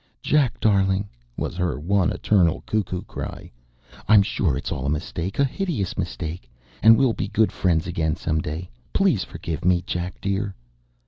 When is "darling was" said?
0.59-1.55